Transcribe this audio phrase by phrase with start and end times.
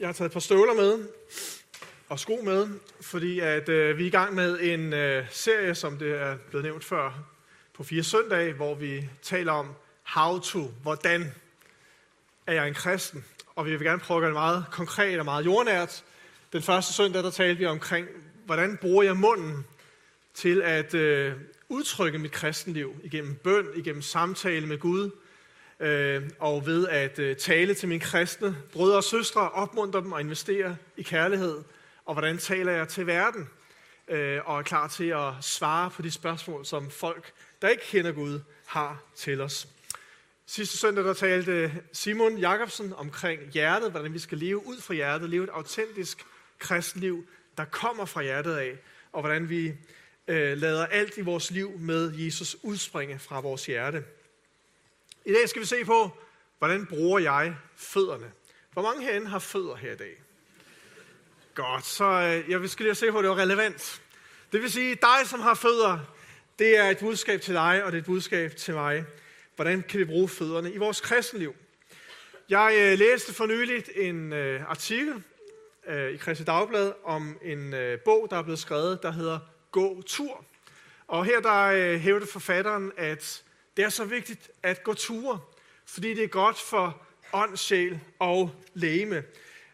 [0.00, 1.08] Jeg har taget et par støvler med
[2.08, 2.68] og sko med,
[3.00, 6.64] fordi at øh, vi er i gang med en øh, serie, som det er blevet
[6.64, 7.24] nævnt før,
[7.74, 9.68] på fire søndage, hvor vi taler om
[10.02, 11.34] how to, hvordan
[12.46, 13.24] er jeg en kristen.
[13.56, 16.04] Og vi vil gerne prøve at gøre det meget konkret og meget jordnært.
[16.52, 18.08] Den første søndag, der talte vi omkring,
[18.46, 19.66] hvordan bruger jeg munden
[20.34, 21.32] til at øh,
[21.68, 25.10] udtrykke mit kristenliv igennem bøn, igennem samtale med Gud,
[25.80, 30.20] øh, og ved at øh, tale til mine kristne brødre og søstre, opmuntre dem og
[30.20, 31.58] investere i kærlighed,
[32.04, 33.48] og hvordan taler jeg til verden,
[34.08, 38.12] øh, og er klar til at svare på de spørgsmål, som folk, der ikke kender
[38.12, 39.68] Gud, har til os.
[40.46, 45.30] Sidste søndag der talte Simon Jakobsen omkring hjertet, hvordan vi skal leve ud fra hjertet,
[45.30, 46.24] leve et autentisk
[46.58, 48.78] kristenliv, der kommer fra hjertet af,
[49.12, 49.72] og hvordan vi
[50.28, 54.04] øh, lader alt i vores liv med Jesus udspringe fra vores hjerte.
[55.28, 56.10] I dag skal vi se på,
[56.58, 58.32] hvordan bruger jeg fødderne.
[58.72, 60.22] Hvor mange herinde har fødder her i dag?
[61.54, 64.02] Godt, så øh, jeg skal lige se på, at det var relevant.
[64.52, 65.98] Det vil sige, dig som har fødder,
[66.58, 69.04] det er et budskab til dig, og det er et budskab til mig.
[69.56, 71.54] Hvordan kan vi bruge fødderne i vores kristenliv?
[72.48, 75.22] Jeg øh, læste for nyligt en øh, artikel
[75.88, 79.38] øh, i Kristi Dagblad om en øh, bog, der er blevet skrevet, der hedder
[79.70, 80.44] Gå tur.
[81.06, 81.64] Og her der
[82.16, 83.42] øh, forfatteren, at
[83.78, 85.38] det er så vigtigt at gå ture,
[85.86, 89.16] fordi det er godt for ånd, sjæl og læme.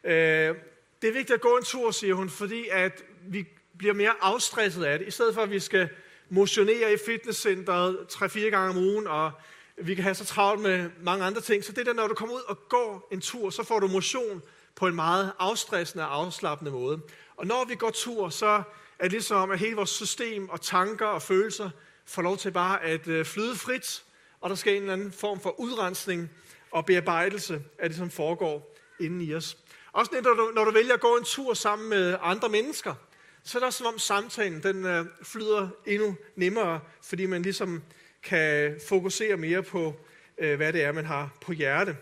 [0.04, 0.54] Øh,
[1.02, 3.46] det er vigtigt at gå en tur, siger hun, fordi at vi
[3.78, 5.08] bliver mere afstresset af det.
[5.08, 5.88] I stedet for, at vi skal
[6.28, 9.32] motionere i fitnesscenteret 3-4 gange om ugen, og
[9.76, 11.64] vi kan have så travlt med mange andre ting.
[11.64, 14.42] Så det der, når du kommer ud og går en tur, så får du motion
[14.74, 17.00] på en meget afstressende og afslappende måde.
[17.36, 18.62] Og når vi går tur, så
[18.98, 21.70] er det ligesom, at hele vores system og tanker og følelser
[22.06, 24.04] får lov til bare at øh, flyde frit,
[24.40, 26.30] og der sker en eller anden form for udrensning
[26.70, 29.58] og bearbejdelse af det, som foregår inden i os.
[29.92, 32.94] Også når du, når du vælger at gå en tur sammen med andre mennesker,
[33.42, 37.82] så er det også som om samtalen den øh, flyder endnu nemmere, fordi man ligesom
[38.22, 39.94] kan fokusere mere på,
[40.38, 41.96] øh, hvad det er, man har på hjerte.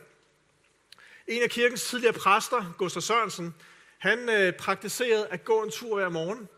[1.26, 3.54] En af kirkens tidligere præster, Gustav Sørensen,
[3.98, 6.48] han praktiserede at gå en tur hver morgen,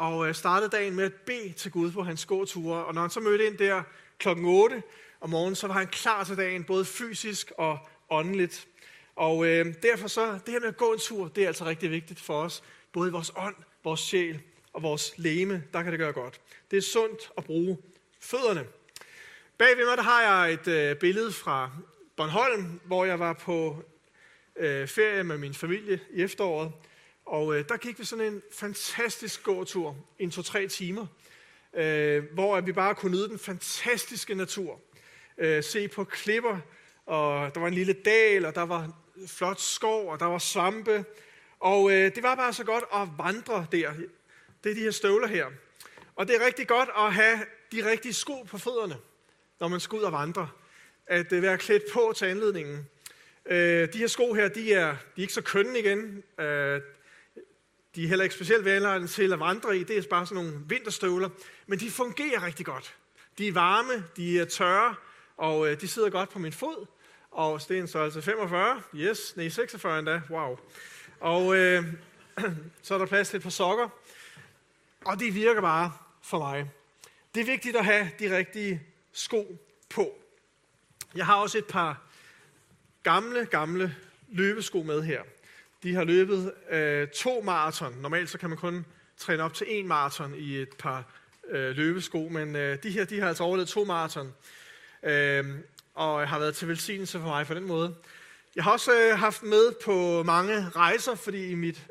[0.00, 2.84] og øh, startede dagen med at bede til Gud på hans gåture.
[2.84, 3.82] Og når han så mødte ind der
[4.18, 4.82] klokken 8
[5.20, 7.78] om morgenen, så var han klar til dagen, både fysisk og
[8.10, 8.68] åndeligt.
[9.16, 11.90] Og øh, derfor så, det her med at gå en tur, det er altså rigtig
[11.90, 12.62] vigtigt for os.
[12.92, 14.40] Både i vores ånd, vores sjæl
[14.72, 16.40] og vores læme, der kan det gøre godt.
[16.70, 17.78] Det er sundt at bruge
[18.20, 18.64] fødderne.
[19.58, 21.70] Bag ved mig, der har jeg et øh, billede fra
[22.16, 23.84] Bornholm, hvor jeg var på
[24.56, 26.72] øh, ferie med min familie i efteråret.
[27.26, 31.06] Og øh, der gik vi sådan en fantastisk gåtur, en to-tre timer,
[31.74, 34.80] øh, hvor vi bare kunne nyde den fantastiske natur.
[35.38, 36.58] Øh, se på klipper,
[37.06, 38.92] og der var en lille dal, og der var
[39.26, 41.04] flot skov, og der var svampe.
[41.60, 43.92] Og øh, det var bare så godt at vandre der.
[44.64, 45.46] Det er de her støvler her.
[46.16, 47.38] Og det er rigtig godt at have
[47.72, 48.96] de rigtige sko på fødderne,
[49.60, 50.48] når man skal ud og vandre.
[51.06, 52.88] At øh, være klædt på til anledningen.
[53.46, 56.22] Øh, de her sko her, de er, de er ikke så kønne igen.
[56.40, 56.80] Øh,
[57.94, 59.84] de er heller ikke specielt velegnede til at vandre i.
[59.84, 61.28] Det er bare sådan nogle vinterstøvler.
[61.66, 62.96] Men de fungerer rigtig godt.
[63.38, 64.94] De er varme, de er tørre,
[65.36, 66.86] og øh, de sidder godt på min fod.
[67.30, 68.82] Og det er en størrelse 45.
[68.94, 70.22] Yes, nej, 46 endda.
[70.30, 70.58] Wow.
[71.20, 71.84] Og øh,
[72.82, 73.88] så er der plads til et par sokker.
[75.04, 76.70] Og det virker bare for mig.
[77.34, 79.58] Det er vigtigt at have de rigtige sko
[79.88, 80.18] på.
[81.14, 82.02] Jeg har også et par
[83.02, 83.96] gamle, gamle
[84.28, 85.22] løbesko med her.
[85.82, 87.94] De har løbet øh, to maraton.
[88.00, 88.84] Normalt så kan man kun
[89.16, 91.04] træne op til en maraton i et par
[91.50, 94.34] øh, løbesko, men øh, de her de har altså overlevet to maraton.
[95.02, 95.44] Øh,
[95.94, 97.94] og har været til velsignelse for mig på den måde.
[98.56, 101.86] Jeg har også øh, haft med på mange rejser, fordi i mit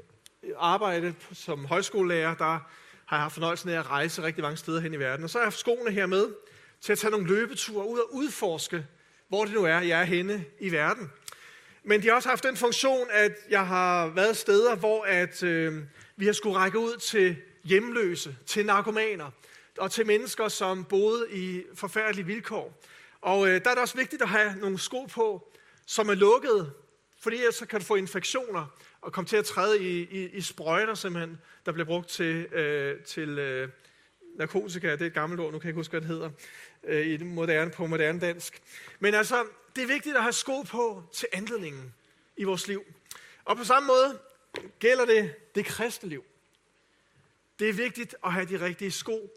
[0.57, 2.59] arbejde som højskolelærer, der
[3.05, 5.23] har jeg haft fornøjelsen af at rejse rigtig mange steder hen i verden.
[5.23, 6.27] Og så har jeg haft skoene her med
[6.81, 8.85] til at tage nogle løbeture ud og udforske,
[9.27, 11.11] hvor det nu er, jeg er henne i verden.
[11.83, 15.83] Men de har også haft den funktion, at jeg har været steder, hvor at, øh,
[16.15, 19.31] vi har skulle række ud til hjemløse, til narkomaner
[19.77, 22.81] og til mennesker, som boede i forfærdelige vilkår.
[23.21, 25.53] Og øh, der er det også vigtigt at have nogle sko på,
[25.85, 26.71] som er lukkede,
[27.21, 30.93] fordi så kan du få infektioner og komme til at træde i, i, i sprøjter,
[30.93, 33.69] simpelthen, der bliver brugt til, øh, til øh,
[34.35, 34.91] narkotika.
[34.91, 36.29] Det er et gammelt ord, nu kan jeg ikke huske, hvad det hedder
[36.83, 38.61] øh, i moderne, på moderne dansk.
[38.99, 39.43] Men altså,
[39.75, 41.93] det er vigtigt at have sko på til anledningen
[42.37, 42.83] i vores liv.
[43.45, 44.19] Og på samme måde
[44.79, 46.23] gælder det det kristne liv.
[47.59, 49.31] Det er vigtigt at have de rigtige sko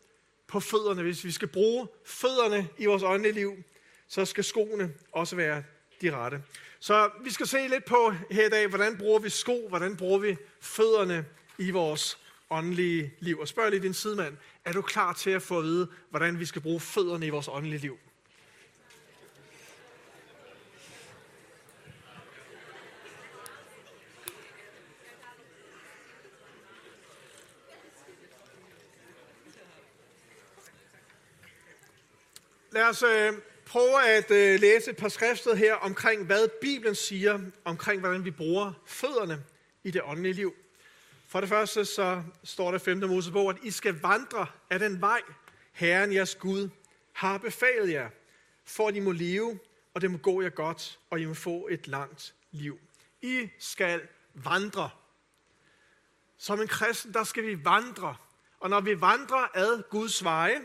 [0.47, 1.03] på fødderne.
[1.03, 3.63] Hvis vi skal bruge fødderne i vores åndelige liv,
[4.09, 5.63] så skal skoene også være
[6.01, 6.43] de rette.
[6.81, 10.19] Så vi skal se lidt på her i dag, hvordan bruger vi sko, hvordan bruger
[10.19, 11.27] vi fødderne
[11.59, 12.19] i vores
[12.51, 13.39] åndelige liv.
[13.39, 16.45] Og spørg lige din sidemand, er du klar til at få at vide, hvordan vi
[16.45, 17.99] skal bruge fødderne i vores åndelige liv?
[32.73, 33.33] Lad os øh,
[33.67, 38.31] prøve at øh, læse et par skrifter her omkring, hvad Bibelen siger omkring, hvordan vi
[38.31, 39.45] bruger fødderne
[39.85, 40.55] i det åndelige liv.
[41.29, 42.99] For det første så står der 5.
[42.99, 45.23] Mosebog, at I skal vandre af den vej,
[45.73, 46.69] Herren jeres Gud
[47.13, 48.09] har befalet jer,
[48.65, 49.59] for at I må leve,
[49.95, 52.79] og det må gå jer godt, og I må få et langt liv.
[53.23, 54.01] I skal
[54.35, 54.91] vandre.
[56.39, 58.17] Som en kristen, der skal vi vandre.
[58.61, 60.61] Og når vi vandrer ad Guds veje,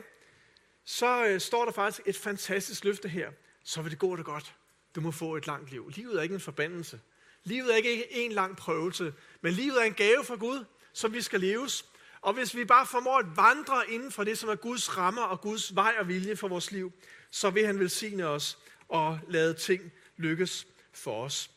[0.90, 3.32] så øh, står der faktisk et fantastisk løfte her.
[3.64, 4.56] Så vil det gå det godt.
[4.96, 5.92] Du må få et langt liv.
[5.96, 7.00] Livet er ikke en forbandelse.
[7.44, 11.22] Livet er ikke en lang prøvelse, men livet er en gave fra Gud, som vi
[11.22, 11.86] skal leves.
[12.22, 15.42] Og hvis vi bare formår at vandre inden for det, som er Guds rammer og
[15.42, 16.92] Guds vej og vilje for vores liv,
[17.32, 18.58] så vil han velsigne os
[18.88, 21.52] og lade ting lykkes for os.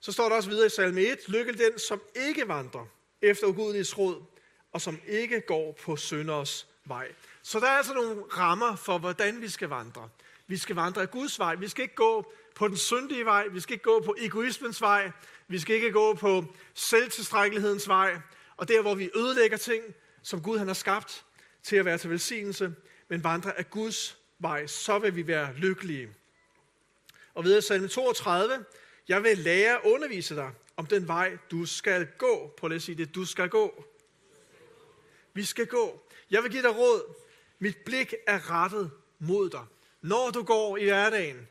[0.00, 2.86] Så står der også videre i salme 1, lykke den, som ikke vandrer
[3.22, 4.22] efter ugudeliges råd,
[4.72, 7.12] og som ikke går på synders vej.
[7.46, 10.08] Så der er altså nogle rammer for, hvordan vi skal vandre.
[10.46, 11.54] Vi skal vandre af Guds vej.
[11.54, 13.48] Vi skal ikke gå på den syndige vej.
[13.48, 15.10] Vi skal ikke gå på egoismens vej.
[15.48, 16.44] Vi skal ikke gå på
[16.74, 18.20] selvtilstrækkelighedens vej.
[18.56, 19.84] Og der, hvor vi ødelægger ting,
[20.22, 21.24] som Gud han har skabt
[21.62, 22.74] til at være til velsignelse,
[23.08, 26.14] men vandre af Guds vej, så vil vi være lykkelige.
[27.34, 28.64] Og videre salme 32.
[29.08, 32.54] Jeg vil lære at undervise dig om den vej, du skal gå.
[32.56, 33.14] Prøv lige at sige det.
[33.14, 33.84] Du skal gå.
[35.32, 36.02] Vi skal gå.
[36.30, 37.25] Jeg vil give dig råd.
[37.58, 39.64] Mit blik er rettet mod dig.
[40.02, 41.48] Når du går i hverdagen,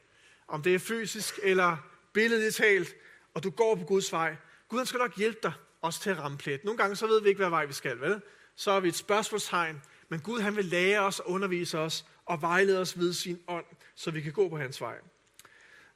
[0.48, 1.78] om det er fysisk eller
[2.14, 2.96] billedligt talt,
[3.34, 4.36] og du går på Guds vej,
[4.70, 6.64] Gud skal nok hjælpe dig også til at ramme plet.
[6.64, 8.22] Nogle gange så ved vi ikke, hvad vej vi skal, vel?
[8.56, 12.42] Så er vi et spørgsmålstegn, men Gud han vil lære os og undervise os og
[12.42, 13.66] vejlede os ved sin ånd,
[13.96, 14.96] så vi kan gå på hans vej.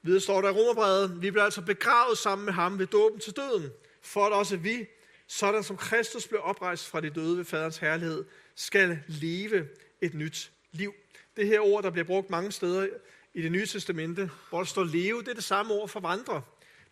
[0.01, 3.35] Videre står der i Romerbrevet, vi bliver altså begravet sammen med ham ved dåben til
[3.35, 3.71] døden,
[4.01, 4.85] for at også vi,
[5.27, 8.25] sådan som Kristus blev oprejst fra de døde ved faderens herlighed,
[8.55, 9.67] skal leve
[10.01, 10.93] et nyt liv.
[11.37, 12.87] Det her ord, der bliver brugt mange steder
[13.33, 16.41] i det nye testamente, hvor der står leve, det er det samme ord for vandre.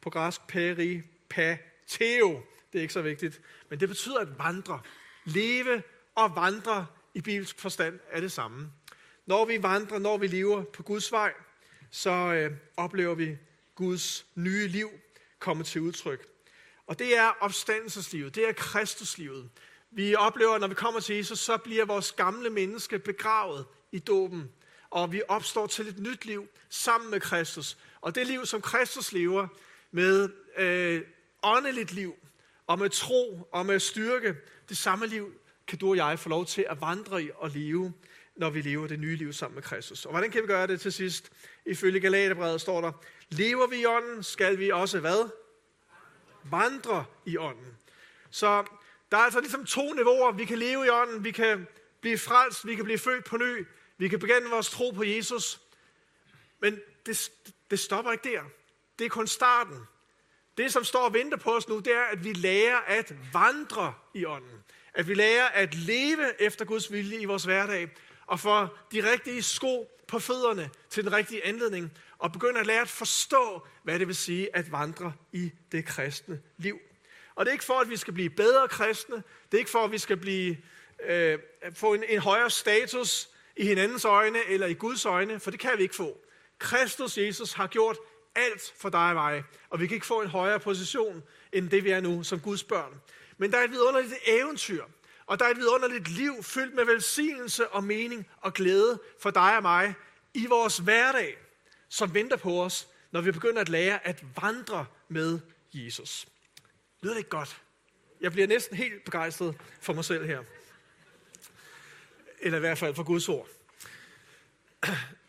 [0.02, 2.42] På græsk peri, pateo.
[2.74, 3.42] Det er ikke så vigtigt.
[3.70, 4.82] Men det betyder at vandre.
[5.26, 5.84] Leve
[6.16, 8.72] og vandre i bibelsk forstand er det samme.
[9.26, 11.34] Når vi vandrer, når vi lever på Guds vej,
[11.92, 13.38] så øh, oplever vi
[13.76, 14.90] Guds nye liv
[15.40, 16.28] komme til udtryk.
[16.88, 19.50] Og det er opstandelseslivet, det er Kristuslivet.
[19.98, 24.52] Vi oplever, når vi kommer til Jesus, så bliver vores gamle menneske begravet i dåben,
[24.90, 27.78] og vi opstår til et nyt liv sammen med Kristus.
[28.02, 29.48] Og det liv, som Kristus lever
[29.92, 31.02] med øh,
[31.44, 32.16] åndeligt liv,
[32.68, 34.36] og med tro og med styrke,
[34.70, 35.34] det samme liv
[35.68, 37.94] kan du og jeg få lov til at vandre i og leve,
[38.36, 40.06] når vi lever det nye liv sammen med Kristus.
[40.06, 41.32] Og hvordan kan vi gøre det til sidst?
[41.66, 42.92] Ifølge Galaterbrevet står der,
[43.30, 45.30] lever vi i ånden, skal vi også hvad?
[46.44, 47.78] Vandre i ånden.
[48.30, 48.66] Så
[49.12, 50.32] der er altså ligesom to niveauer.
[50.32, 51.68] Vi kan leve i ånden, vi kan
[52.02, 53.68] blive frelst, vi kan blive født på ny,
[53.98, 55.62] vi kan begynde vores tro på Jesus.
[56.60, 57.32] Men det,
[57.72, 58.42] det stopper ikke der.
[59.00, 59.78] Det er kun starten.
[60.58, 63.94] Det, som står og venter på os nu, det er, at vi lærer at vandre
[64.14, 64.64] i ånden.
[64.94, 67.90] At vi lærer at leve efter Guds vilje i vores hverdag.
[68.26, 71.92] Og få de rigtige sko på fødderne til den rigtige anledning.
[72.18, 76.42] Og begynde at lære at forstå, hvad det vil sige at vandre i det kristne
[76.58, 76.80] liv.
[77.38, 79.16] Og det er ikke for, at vi skal blive bedre kristne.
[79.16, 80.58] Det er ikke for, at vi skal blive,
[81.08, 81.40] øh,
[81.74, 85.72] få en, en højere status i hinandens øjne eller i Guds øjne, for det kan
[85.78, 86.18] vi ikke få.
[86.60, 87.98] Kristus Jesus har gjort
[88.36, 91.84] alt for dig og mig, og vi kan ikke få en højere position, end det
[91.84, 93.02] vi er nu som Guds børn.
[93.38, 94.84] Men der er et vidunderligt eventyr,
[95.26, 99.58] og der er et vidunderligt liv fyldt med velsignelse og mening og glæde for dig
[99.58, 99.94] og mig
[100.34, 101.38] i vores hverdag,
[101.90, 105.40] som venter på os, når vi begynder at lære at vandre med
[105.74, 106.28] Jesus.
[107.02, 107.62] Lyder det ikke godt?
[108.22, 110.44] Jeg bliver næsten helt begejstret for mig selv her.
[112.40, 113.48] Eller i hvert fald for Guds ord.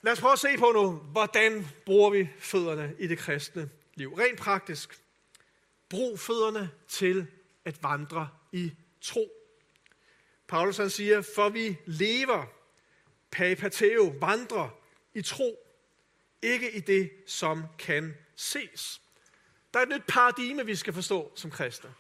[0.03, 4.15] Lad os prøve at se på nu, hvordan bruger vi fødderne i det kristne liv.
[4.15, 5.01] Rent praktisk.
[5.89, 7.27] Brug fødderne til
[7.65, 9.31] at vandre i tro.
[10.49, 12.47] Paulus han siger, for vi lever,
[13.31, 14.69] pagpateo, vandrer
[15.15, 15.59] i tro,
[16.43, 19.01] ikke i det, som kan ses.
[19.75, 21.95] Der er et nyt paradigme, vi skal forstå som kristne.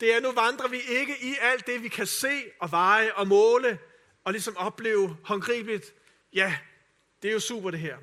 [0.00, 3.28] Det er, nu vandrer vi ikke i alt det, vi kan se og veje og
[3.28, 3.78] måle,
[4.24, 5.94] og ligesom opleve håndgribeligt,
[6.32, 6.58] ja,
[7.22, 7.98] det er jo super det her.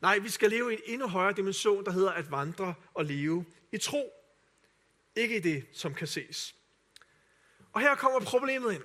[0.00, 3.44] Nej, vi skal leve i en endnu højere dimension, der hedder at vandre og leve
[3.72, 4.12] i tro.
[5.16, 6.54] Ikke i det, som kan ses.
[7.72, 8.82] Og her kommer problemet ind.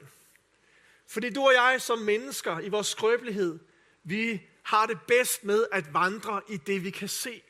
[1.08, 3.60] Fordi du og jeg som mennesker i vores skrøbelighed,
[4.04, 7.42] vi har det bedst med at vandre i det, vi kan se.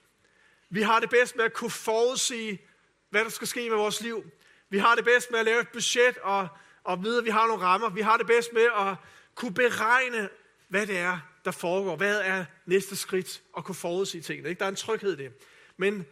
[0.69, 2.61] Vi har det bedst med at kunne forudsige,
[3.09, 4.31] hvad der skal ske med vores liv.
[4.69, 6.47] Vi har det bedst med at lave et budget og,
[6.83, 7.89] og vide, at vi har nogle rammer.
[7.89, 8.95] Vi har det bedst med at
[9.35, 10.29] kunne beregne,
[10.67, 11.95] hvad det er, der foregår.
[11.95, 13.41] Hvad er næste skridt?
[13.53, 14.49] Og kunne forudsige tingene.
[14.49, 14.59] Ikke?
[14.59, 15.33] Der er en tryghed i det.
[15.77, 16.05] Men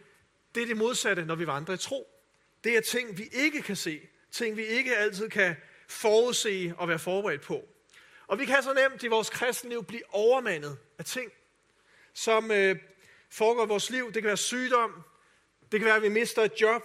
[0.54, 2.08] det er det modsatte, når vi vandrer i tro.
[2.64, 4.00] Det er ting, vi ikke kan se.
[4.30, 5.56] Ting, vi ikke altid kan
[5.88, 7.68] forudse og være forberedt på.
[8.26, 11.32] Og vi kan så nemt i vores kristenliv blive overmandet af ting,
[12.14, 12.76] som øh,
[13.34, 14.06] foregår i vores liv.
[14.06, 15.02] Det kan være sygdom,
[15.72, 16.82] det kan være, at vi mister et job,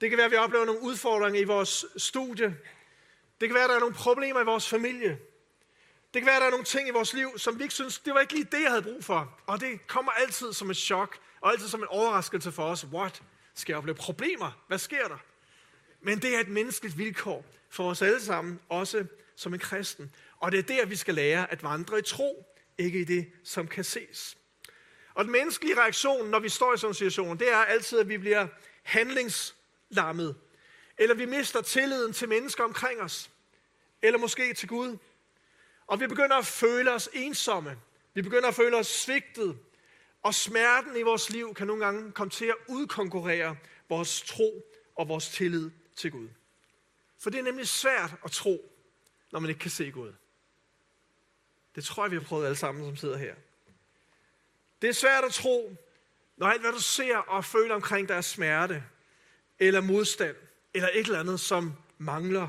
[0.00, 2.56] det kan være, at vi oplever nogle udfordringer i vores studie,
[3.40, 5.18] det kan være, at der er nogle problemer i vores familie,
[6.14, 7.98] det kan være, at der er nogle ting i vores liv, som vi ikke synes,
[7.98, 9.40] det var ikke lige det, jeg havde brug for.
[9.46, 12.84] Og det kommer altid som et chok, og altid som en overraskelse for os.
[12.84, 13.22] What?
[13.54, 14.64] Skal jeg opleve problemer?
[14.68, 15.18] Hvad sker der?
[16.00, 20.14] Men det er et menneskeligt vilkår for os alle sammen, også som en kristen.
[20.36, 22.46] Og det er der, vi skal lære at vandre i tro,
[22.78, 24.36] ikke i det, som kan ses.
[25.20, 28.08] Og den menneskelige reaktion, når vi står i sådan en situation, det er altid, at
[28.08, 28.46] vi bliver
[28.82, 30.36] handlingslammet.
[30.98, 33.30] Eller vi mister tilliden til mennesker omkring os.
[34.02, 34.96] Eller måske til Gud.
[35.86, 37.78] Og vi begynder at føle os ensomme.
[38.14, 39.58] Vi begynder at føle os svigtet.
[40.22, 43.56] Og smerten i vores liv kan nogle gange komme til at udkonkurrere
[43.88, 44.64] vores tro
[44.96, 46.28] og vores tillid til Gud.
[47.18, 48.72] For det er nemlig svært at tro,
[49.32, 50.12] når man ikke kan se Gud.
[51.74, 53.34] Det tror jeg, vi har prøvet alle sammen, som sidder her.
[54.82, 55.76] Det er svært at tro,
[56.36, 58.84] når alt, hvad du ser og føler omkring dig er smerte,
[59.58, 60.36] eller modstand,
[60.74, 62.48] eller et eller andet, som mangler.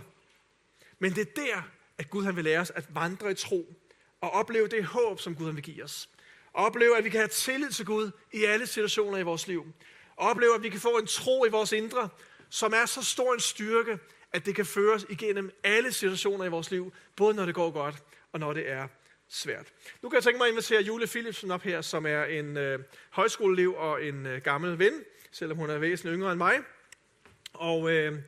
[0.99, 1.61] Men det er der,
[1.97, 3.73] at Gud han vil lære os at vandre i tro,
[4.21, 6.09] og opleve det håb, som Gud han vil give os.
[6.53, 9.73] Og opleve, at vi kan have tillid til Gud i alle situationer i vores liv.
[10.15, 12.09] Og opleve, at vi kan få en tro i vores indre,
[12.49, 13.99] som er så stor en styrke,
[14.33, 17.71] at det kan føre os igennem alle situationer i vores liv, både når det går
[17.71, 17.95] godt,
[18.31, 18.87] og når det er
[19.31, 19.67] svært.
[20.01, 22.79] Nu kan jeg tænke mig at invitere Julie Philipsen op her, som er en øh,
[23.09, 24.93] højskoleelev og en øh, gammel ven,
[25.31, 26.59] selvom hun er væsentligt yngre end mig.
[27.53, 28.19] Og øh,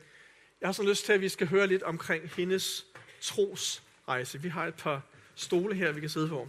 [0.60, 2.86] jeg har så lyst til, at vi skal høre lidt omkring hendes
[3.20, 4.42] trosrejse.
[4.42, 5.02] Vi har et par
[5.34, 6.48] stole her, vi kan sidde på.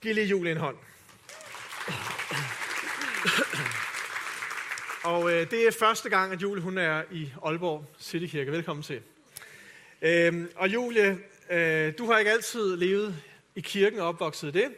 [0.00, 0.76] Giv lige Julie en hånd.
[5.04, 8.52] Og øh, det er første gang, at Julie hun er i Aalborg Citykirke.
[8.52, 9.02] Velkommen til.
[10.04, 11.18] Øhm, og Julie,
[11.50, 13.16] øh, du har ikke altid levet
[13.54, 14.74] i kirken og opvokset i det.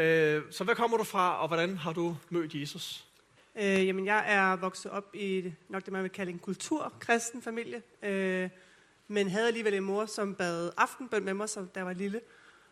[0.00, 3.04] Øh, så hvad kommer du fra, og hvordan har du mødt Jesus?
[3.56, 7.82] Øh, jamen, jeg er vokset op i nok det, man vil kalde en kulturkristen familie.
[8.02, 8.48] Øh,
[9.08, 12.20] men havde alligevel en mor, som bad aftenbøn med mig, som der var lille.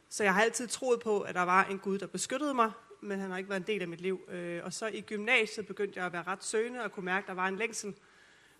[0.09, 2.71] Så jeg har altid troet på, at der var en Gud, der beskyttede mig,
[3.01, 4.21] men han har ikke været en del af mit liv.
[4.29, 7.29] Øh, og så i gymnasiet begyndte jeg at være ret søgende og kunne mærke, at
[7.29, 7.95] der var en længsel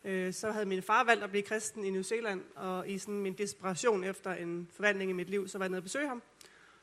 [0.05, 3.21] Øh, så havde min far valgt at blive kristen i New Zealand, og i sådan
[3.21, 6.23] min desperation efter en forvandling i mit liv, så var jeg nede og besøge ham.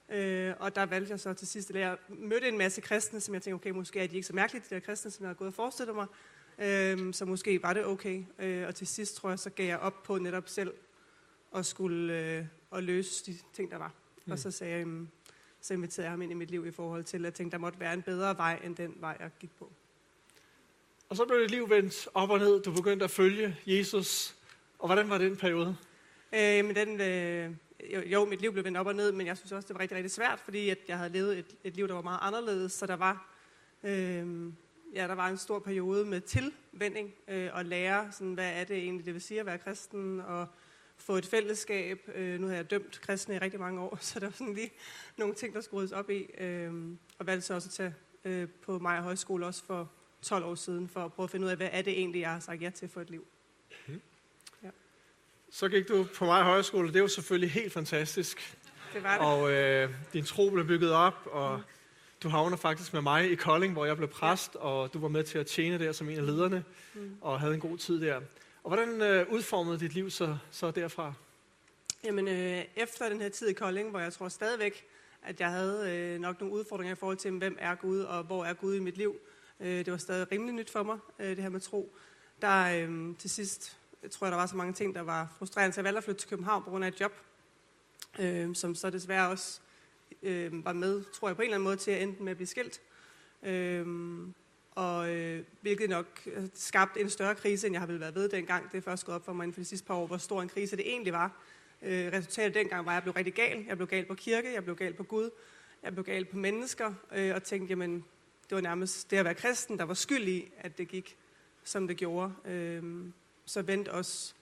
[0.09, 3.33] Øh, og der valgte jeg så til sidst, at jeg mødte en masse kristne, som
[3.33, 5.33] jeg tænkte, okay, måske er de ikke så mærkelige, de der kristne, som jeg har
[5.33, 6.07] gået og forestillet mig.
[6.59, 8.23] Øh, så måske var det okay.
[8.39, 10.73] Øh, og til sidst tror jeg, så gav jeg op på netop selv
[11.55, 13.93] at skulle øh, at løse de ting, der var.
[14.25, 14.31] Mm.
[14.31, 14.87] Og så sagde jeg,
[15.61, 17.61] så inviterede jeg ham ind i mit liv i forhold til, at jeg tænkte, der
[17.61, 19.71] måtte være en bedre vej, end den vej, jeg gik på.
[21.09, 22.61] Og så blev dit liv vendt op og ned.
[22.61, 24.35] Du begyndte at følge Jesus.
[24.79, 25.77] Og hvordan var den periode?
[26.33, 27.51] Øh, men den, øh,
[27.93, 29.79] jo, jo, mit liv blev vendt op og ned, men jeg synes også, det var
[29.79, 32.71] rigtig, rigtig svært, fordi at jeg havde levet et, et liv, der var meget anderledes.
[32.71, 33.29] Så der var,
[33.83, 34.51] øh,
[34.93, 38.77] ja, der var en stor periode med tilvending øh, og lære, sådan, hvad er det
[38.77, 40.47] egentlig, det vil sige at være kristen, og
[40.97, 42.09] få et fællesskab.
[42.15, 44.71] Øh, nu har jeg dømt kristne i rigtig mange år, så der var sådan lige
[45.17, 46.23] nogle ting, der skulle op i.
[46.37, 46.73] Øh,
[47.19, 47.95] og valgte så også at tage
[48.25, 49.91] øh, på Maja Højskole også for
[50.27, 52.31] 12 år siden, for at prøve at finde ud af, hvad er det egentlig, jeg
[52.31, 53.27] har sagt ja til for et liv.
[53.87, 54.01] Mm.
[54.63, 54.69] Ja.
[55.51, 58.57] Så gik du på mig højskole, det var selvfølgelig helt fantastisk.
[58.93, 59.27] Det var det.
[59.27, 61.63] Og øh, din tro blev bygget op, og mm.
[62.23, 64.59] du havner faktisk med mig i Kolding, hvor jeg blev præst, ja.
[64.59, 67.17] og du var med til at tjene der som en af lederne, mm.
[67.21, 68.15] og havde en god tid der.
[68.63, 71.13] Og hvordan øh, udformede dit liv så, så derfra?
[72.03, 74.85] Jamen, øh, efter den her tid i Kolding, hvor jeg tror stadigvæk,
[75.23, 78.45] at jeg havde øh, nok nogle udfordringer i forhold til, hvem er Gud, og hvor
[78.45, 79.19] er Gud i mit liv,
[79.59, 81.95] Øh, det var stadig rimelig nyt for mig, øh, det her med tro.
[82.41, 85.81] Der øh, til sidst, jeg tror der var så mange ting, der var frustrerende, så
[85.81, 87.13] jeg valgte at flytte til København på grund af et job,
[88.19, 89.59] øh, som så desværre også
[90.23, 92.37] øh, var med, tror jeg, på en eller anden måde til at ende med at
[92.37, 92.81] blive skilt.
[93.43, 93.85] Øh,
[94.71, 98.71] og øh, hvilket nok skabte en større krise, end jeg har vel været ved dengang.
[98.71, 100.41] Det er først gået op for mig inden for de sidste par år, hvor stor
[100.41, 101.31] en krise det egentlig var.
[101.81, 103.65] Øh, resultatet dengang var, at jeg blev rigtig gal.
[103.67, 105.29] Jeg blev gal på kirke, jeg blev gal på Gud,
[105.83, 108.05] jeg blev gal på mennesker, øh, og tænkte, jamen,
[108.49, 111.17] det var nærmest det at være kristen, der var skyld i, at det gik,
[111.63, 112.33] som det gjorde.
[112.45, 112.83] Øh,
[113.45, 114.33] så vendte også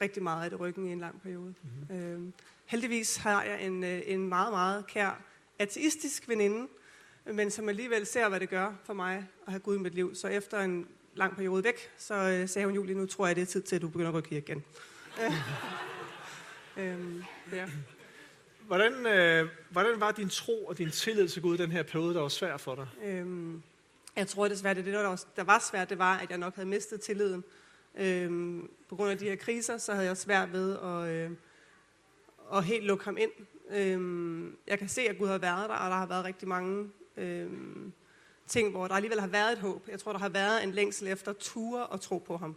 [0.00, 1.54] rigtig meget af det ryggen i en lang periode.
[1.62, 1.96] Mm-hmm.
[1.96, 2.32] Øh,
[2.64, 5.22] heldigvis har jeg en, øh, en meget, meget kær
[5.58, 6.68] ateistisk veninde,
[7.24, 10.14] men som alligevel ser, hvad det gør for mig at have Gud i mit liv.
[10.14, 13.42] Så efter en lang periode væk, så øh, sagde hun, Julie, nu tror jeg, det
[13.42, 14.64] er tid til, at du begynder at gå i kirke igen.
[16.82, 17.68] øhm, ja.
[18.66, 22.20] Hvordan, øh, hvordan var din tro og din tillid til Gud den her periode, der
[22.20, 22.86] var svær for dig?
[23.04, 23.62] Øhm,
[24.16, 26.54] jeg tror desværre, det, det der, var, der var svært, det var, at jeg nok
[26.54, 27.44] havde mistet tilliden.
[27.94, 31.30] Øhm, på grund af de her kriser, så havde jeg svært ved at, øh,
[32.52, 33.30] at helt lukke ham ind.
[33.70, 36.90] Øhm, jeg kan se, at Gud har været der, og der har været rigtig mange
[37.16, 37.92] øhm,
[38.46, 39.88] ting, hvor der alligevel har været et håb.
[39.88, 42.56] Jeg tror, der har været en længsel efter ture og tro på ham.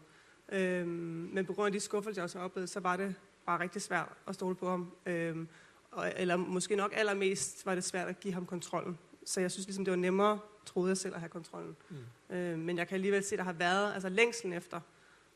[0.51, 3.59] Øhm, men på grund af de skuffelser, jeg også har oplevet, så var det bare
[3.59, 4.91] rigtig svært at stole på ham.
[5.05, 5.47] Øhm,
[5.95, 8.97] og, eller måske nok allermest var det svært at give ham kontrollen.
[9.25, 11.75] Så jeg synes ligesom, det var nemmere, troede jeg selv, at have kontrollen.
[11.89, 12.35] Mm.
[12.35, 14.77] Øhm, men jeg kan alligevel se, at der har været altså længslen efter,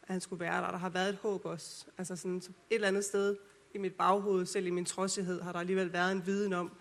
[0.03, 0.71] at han skulle være der.
[0.71, 1.85] Der har været et håb også.
[1.97, 3.37] Altså sådan, et eller andet sted
[3.73, 6.71] i mit baghoved, selv i min trodsighed, har der alligevel været en viden om,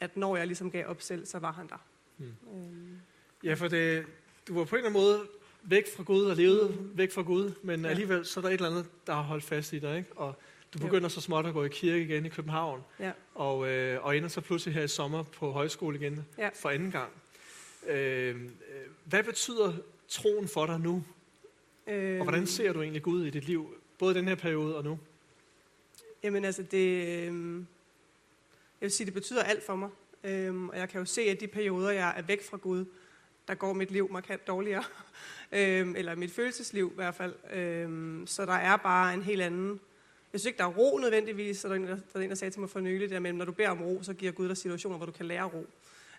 [0.00, 1.86] at når jeg ligesom gav op selv, så var han der.
[2.18, 2.34] Mm.
[2.54, 3.00] Øhm.
[3.44, 4.06] Ja, for det,
[4.48, 5.20] du var på en eller anden måde
[5.62, 6.98] væk fra Gud og levede mm.
[6.98, 7.88] væk fra Gud, men ja.
[7.88, 10.10] alligevel så er der et eller andet, der har holdt fast i dig, ikke?
[10.16, 10.34] Og
[10.74, 13.12] du begynder så småt at gå i kirke igen i København, ja.
[13.34, 16.50] og, øh, og ender så pludselig her i sommer på højskole igen ja.
[16.54, 17.10] for anden gang.
[17.86, 18.50] Øh,
[19.04, 19.72] hvad betyder
[20.08, 21.04] troen for dig nu?
[21.86, 24.84] Øh, og hvordan ser du egentlig Gud i dit liv, både den her periode og
[24.84, 24.98] nu?
[26.22, 27.56] Jamen altså, det, øh,
[28.80, 29.90] jeg vil sige, det betyder alt for mig.
[30.24, 32.84] Øh, og jeg kan jo se, at de perioder, jeg er væk fra Gud,
[33.48, 34.84] der går mit liv markant dårligere.
[35.52, 37.34] øhm, eller mit følelsesliv i hvert fald.
[37.52, 39.80] Øhm, så der er bare en helt anden...
[40.34, 41.58] Jeg synes ikke, der er ro nødvendigvis.
[41.58, 43.38] Så der er en, der, der, en, der sagde til mig for nylig, der, mellem,
[43.38, 45.66] når du beder om ro, så giver Gud dig situationer, hvor du kan lære ro.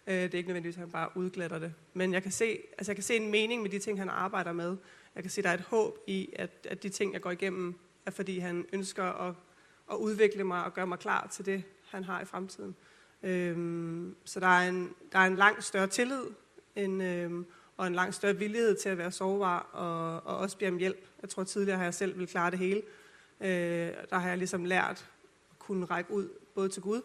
[0.08, 1.74] Øh, det er ikke nødvendigvis, at han bare udglatter det.
[1.94, 4.52] Men jeg kan, se, altså jeg kan se en mening med de ting, han arbejder
[4.52, 4.78] med.
[5.16, 7.32] Jeg kan se, at der er et håb i, at, at de ting, jeg går
[7.32, 7.76] igennem,
[8.06, 9.36] er fordi han ønsker at,
[9.92, 12.76] at udvikle mig og gøre mig klar til det, han har i fremtiden.
[13.24, 16.24] Øhm, så der er, en, der er en langt større tillid
[16.76, 17.46] en, øhm,
[17.78, 21.08] og en langt større villighed til at være sårbar og, og også bede om hjælp.
[21.22, 22.82] Jeg tror tidligere har jeg selv vil klare det hele.
[23.42, 23.48] Øh,
[24.10, 25.10] der har jeg ligesom lært
[25.52, 27.02] at kunne række ud både til Gud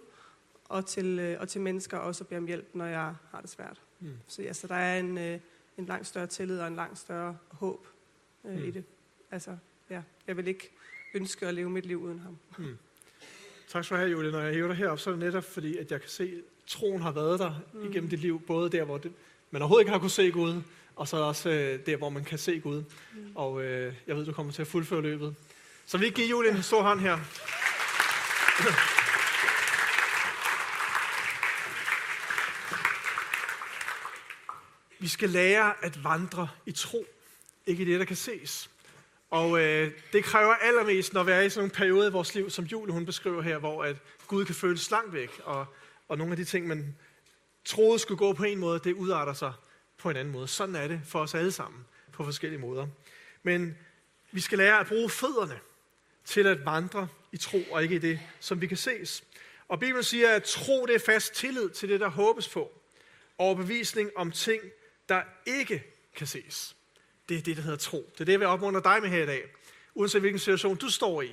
[0.65, 3.41] og til, øh, og til mennesker og også at bede om hjælp, når jeg har
[3.41, 3.81] det svært.
[4.01, 4.13] Mm.
[4.27, 5.41] Så, ja, så der er en, øh,
[5.79, 7.87] en langt større tillid og en langt større håb
[8.45, 8.65] øh, mm.
[8.65, 8.85] i det.
[9.31, 9.57] Altså,
[9.91, 10.71] ja, jeg vil ikke
[11.15, 12.39] ønske at leve mit liv uden ham.
[12.59, 12.79] Mm.
[13.69, 14.31] Tak skal du have, Julie.
[14.31, 16.67] Når jeg hæver dig herop, så er det netop fordi, at jeg kan se, at
[16.67, 17.91] troen har været der mm.
[17.91, 19.13] igennem dit liv, både der, hvor det,
[19.51, 20.63] man overhovedet ikke har kunnet se Gud,
[20.97, 22.85] og så også øh, der, hvor man kan se Gud.
[23.15, 23.33] Mm.
[23.35, 25.35] Og øh, jeg ved, du kommer til at fuldføre løbet.
[25.91, 27.19] Så vi giver Julie en stor hånd her.
[34.99, 37.07] Vi skal lære at vandre i tro,
[37.67, 38.71] ikke i det, der kan ses.
[39.31, 42.51] Og øh, det kræver allermest, når vi er i sådan en periode i vores liv,
[42.51, 45.67] som Julie hun beskriver her, hvor at Gud kan føles langt væk, og,
[46.09, 46.97] og nogle af de ting, man
[47.65, 49.53] troede skulle gå på en måde, det udarter sig
[49.99, 50.49] på en anden måde.
[50.49, 52.87] Sådan er det for os alle sammen på forskellige måder.
[53.43, 53.79] Men
[54.33, 55.61] vi skal lære at bruge fødderne
[56.25, 59.25] til at vandre i tro, og ikke i det, som vi kan ses.
[59.69, 62.73] Og Bibelen siger, at tro det er fast tillid til det, der håbes på.
[63.39, 64.63] Overbevisning om ting,
[65.09, 65.85] der ikke
[66.17, 66.77] kan ses.
[67.29, 68.11] Det er det, der hedder tro.
[68.13, 69.45] Det er det, jeg vil opmuntre dig med her i dag.
[69.95, 71.33] Uanset hvilken situation du står i.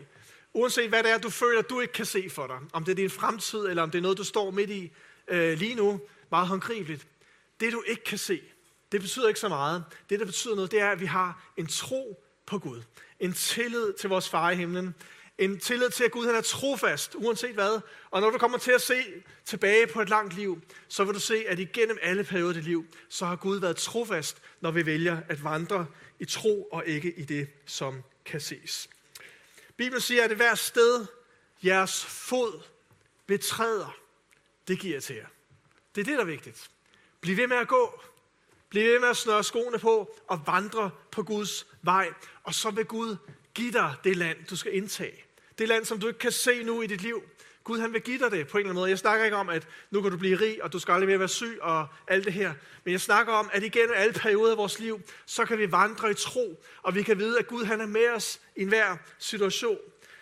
[0.54, 2.58] Uanset hvad det er, du føler, du ikke kan se for dig.
[2.74, 4.92] Om det er din fremtid, eller om det er noget, du står midt i
[5.28, 7.08] øh, lige nu, meget håndgribeligt.
[7.60, 8.42] Det du ikke kan se,
[8.92, 9.84] det betyder ikke så meget.
[10.10, 12.82] Det, der betyder noget, det er, at vi har en tro på Gud.
[13.20, 14.96] En tillid til vores far i himlen.
[15.38, 17.80] En tillid til, at Gud han er trofast, uanset hvad.
[18.12, 19.04] Og når du kommer til at se
[19.46, 22.64] tilbage på et langt liv, så vil du se, at igennem alle perioder i dit
[22.64, 25.88] liv, så har Gud været trofast, når vi vælger at vandre
[26.20, 28.90] i tro og ikke i det, som kan ses.
[29.78, 31.06] Bibelen siger, at det hver sted,
[31.64, 32.62] jeres fod
[33.28, 33.98] betræder,
[34.68, 35.28] det giver til jer.
[35.96, 36.70] Det er det, der er vigtigt.
[37.22, 38.02] Bliv ved med at gå.
[38.70, 42.14] Bliv ved med at snøre skoene på og vandre på Guds vej.
[42.44, 43.16] Og så vil Gud
[43.54, 45.24] give dig det land, du skal indtage.
[45.58, 47.24] Det land, som du ikke kan se nu i dit liv.
[47.64, 48.90] Gud han vil give dig det på en eller anden måde.
[48.90, 51.20] Jeg snakker ikke om, at nu kan du blive rig, og du skal aldrig mere
[51.20, 52.54] være syg og alt det her.
[52.84, 56.12] Men jeg snakker om, at igennem alle perioder af vores liv, så kan vi vandre
[56.12, 59.78] i tro, og vi kan vide, at Gud han er med os i enhver situation.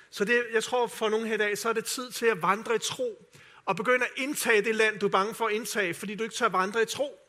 [0.10, 2.42] Så det, jeg tror for nogle her i dag, så er det tid til at
[2.42, 3.32] vandre i tro
[3.66, 6.36] og begynde at indtage det land, du er bange for at indtage, fordi du ikke
[6.36, 7.25] tør vandre i tro.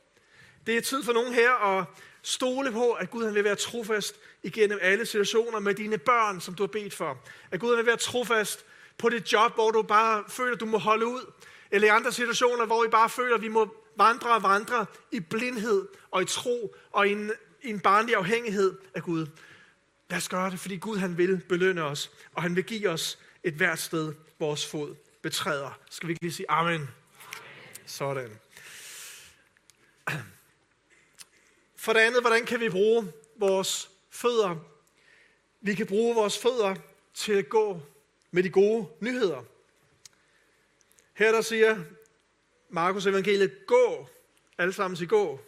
[0.66, 1.84] Det er tid for nogen her at
[2.22, 6.54] stole på, at Gud han vil være trofast igennem alle situationer med dine børn, som
[6.54, 7.18] du har bedt for.
[7.50, 8.64] At Gud han vil være trofast
[8.98, 11.32] på dit job, hvor du bare føler, du må holde ud,
[11.70, 15.20] eller i andre situationer, hvor vi bare føler, at vi må vandre og vandre i
[15.20, 19.26] blindhed og i tro og i en, i en barnlig afhængighed af Gud.
[20.10, 23.18] Lad os gøre det, fordi Gud han vil belønne os, og han vil give os
[23.44, 25.78] et hvert sted, vores fod betræder.
[25.90, 26.88] Skal vi ikke lige sige amen?
[27.86, 28.38] Sådan.
[31.86, 34.56] For det andet, hvordan kan vi bruge vores fødder?
[35.60, 36.74] Vi kan bruge vores fødder
[37.14, 37.80] til at gå
[38.30, 39.42] med de gode nyheder.
[41.14, 41.78] Her der siger
[42.68, 44.08] Markus evangeliet, gå,
[44.58, 45.40] alle sammen til gå,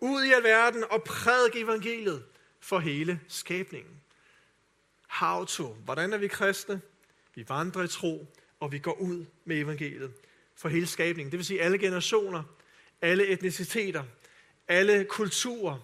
[0.00, 2.24] ud i alverden og prædik evangeliet
[2.60, 4.00] for hele skabningen.
[5.08, 5.66] How to.
[5.66, 6.80] Hvordan er vi kristne?
[7.34, 8.26] Vi vandrer i tro,
[8.60, 10.12] og vi går ud med evangeliet
[10.54, 11.30] for hele skabningen.
[11.32, 12.42] Det vil sige alle generationer,
[13.00, 14.04] alle etniciteter,
[14.72, 15.78] alle kulturer,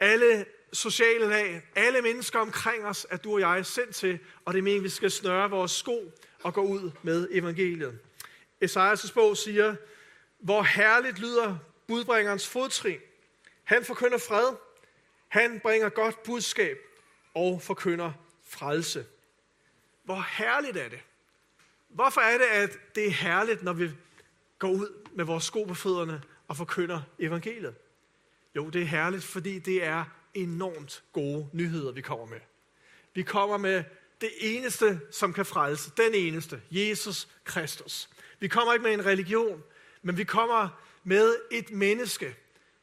[0.00, 4.54] alle sociale lag, alle mennesker omkring os, at du og jeg er sendt til, og
[4.54, 7.98] det er meningen, vi skal snøre vores sko og gå ud med evangeliet.
[8.60, 9.76] Esajas bog siger,
[10.38, 11.58] hvor herligt lyder
[11.88, 12.98] budbringerens fodtrin.
[13.64, 14.56] Han forkynder fred,
[15.28, 16.78] han bringer godt budskab
[17.34, 18.12] og forkynder
[18.48, 19.06] frelse.
[20.04, 21.00] Hvor herligt er det?
[21.88, 23.90] Hvorfor er det, at det er herligt, når vi
[24.58, 27.74] går ud med vores sko på fødderne og forkynder evangeliet?
[28.56, 32.40] Jo, det er herligt, fordi det er enormt gode nyheder, vi kommer med.
[33.14, 33.84] Vi kommer med
[34.20, 35.90] det eneste, som kan frelse.
[35.96, 36.62] Den eneste.
[36.70, 38.08] Jesus Kristus.
[38.40, 39.62] Vi kommer ikke med en religion,
[40.02, 40.68] men vi kommer
[41.04, 42.36] med et menneske,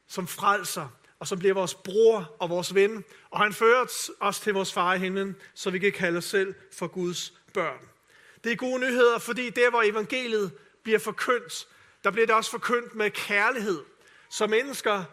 [0.06, 3.04] som frelser, og som bliver vores bror og vores ven.
[3.30, 6.54] Og han fører os til vores far i himlen, så vi kan kalde os selv
[6.72, 7.88] for Guds børn.
[8.44, 11.68] Det er gode nyheder, fordi der, hvor evangeliet bliver forkyndt,
[12.04, 13.82] der bliver det også forkyndt med kærlighed,
[14.28, 15.04] så mennesker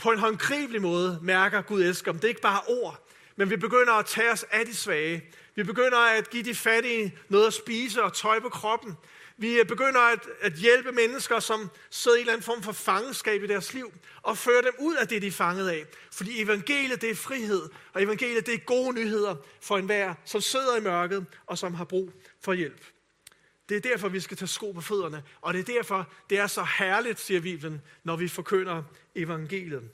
[0.00, 2.20] på en håndgribelig måde mærker, at Gud elsker dem.
[2.20, 5.24] Det er ikke bare ord, men vi begynder at tage os af de svage.
[5.54, 8.96] Vi begynder at give de fattige noget at spise og tøj på kroppen.
[9.36, 13.42] Vi begynder at, at hjælpe mennesker, som sidder i en eller anden form for fangenskab
[13.42, 15.84] i deres liv, og føre dem ud af det, de er fanget af.
[16.12, 20.76] Fordi evangeliet, det er frihed, og evangeliet, det er gode nyheder for enhver, som sidder
[20.76, 22.84] i mørket, og som har brug for hjælp.
[23.70, 26.46] Det er derfor, vi skal tage sko på fødderne, og det er derfor, det er
[26.46, 28.82] så herligt, siger Bibelen, når vi forkynder
[29.14, 29.90] evangeliet.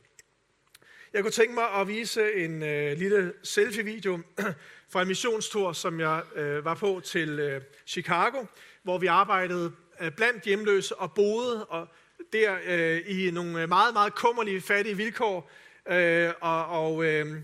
[1.12, 4.20] Jeg kunne tænke mig at vise en øh, lille selfie-video
[4.92, 8.44] fra en missionstur, som jeg øh, var på til øh, Chicago,
[8.82, 11.88] hvor vi arbejdede øh, blandt hjemløse og boede og
[12.32, 15.50] der øh, i nogle øh, meget, meget kummerlige, fattige vilkår.
[15.88, 17.42] Øh, og og øh,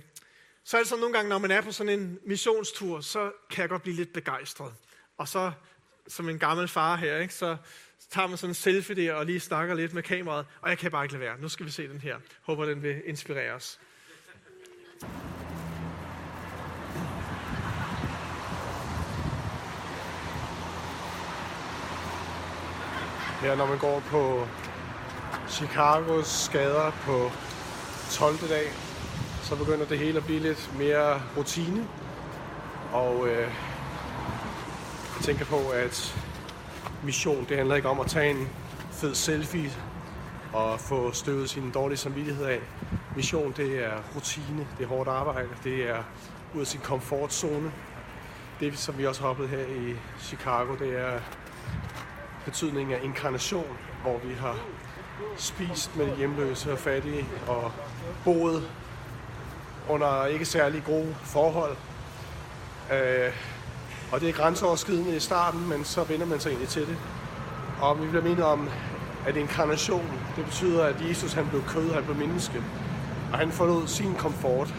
[0.65, 3.63] så er det sådan nogle gange, når man er på sådan en missionstur, så kan
[3.63, 4.73] jeg godt blive lidt begejstret.
[5.19, 5.53] Og så,
[6.09, 7.57] som en gammel far her, ikke, så
[8.11, 10.91] tager man sådan en selfie der og lige snakker lidt med kameraet, og jeg kan
[10.91, 11.41] bare ikke lade være.
[11.41, 12.17] Nu skal vi se den her.
[12.43, 13.81] Håber, den vil inspirere os.
[23.43, 24.49] Ja, når man går på
[25.49, 27.31] Chicagos gader på
[28.11, 28.49] 12.
[28.49, 28.73] dag,
[29.43, 31.89] så begynder det hele at blive lidt mere rutine.
[32.93, 33.49] Og øh,
[35.23, 36.17] tænker på, at
[37.05, 38.49] mission, det handler ikke om at tage en
[38.93, 39.71] fed selfie
[40.53, 42.61] og få støvet sin dårlige samvittighed af.
[43.17, 46.03] Mission, det er rutine, det er hårdt arbejde, det er
[46.55, 47.73] ud af sin komfortzone.
[48.61, 51.21] Det, som vi også har oplevet her i Chicago, det er
[52.45, 54.57] betydningen af inkarnation, hvor vi har
[55.37, 57.73] spist med hjemløse og fattige og
[58.25, 58.71] boet
[59.89, 61.77] under ikke særlig gode forhold.
[62.93, 63.33] Øh,
[64.13, 66.97] og det er grænseoverskridende i starten, men så vender man sig egentlig til det.
[67.81, 68.69] Og vi bliver mindet om,
[69.27, 72.63] at inkarnation, det betyder, at Jesus han blev kød, han blev menneske.
[73.33, 74.75] Og han forlod sin komfort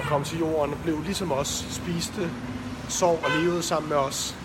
[0.00, 2.30] og kom til jorden og blev ligesom os, spiste,
[2.88, 4.36] sov og levede sammen med os.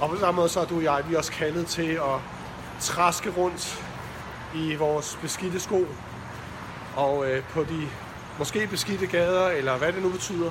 [0.00, 2.20] Og på samme måde så er du og jeg, vi er også kaldet til at
[2.80, 3.84] traske rundt
[4.54, 5.86] i vores beskidte sko
[6.96, 7.88] og øh, på de
[8.38, 10.50] måske beskidte gader, eller hvad det nu betyder,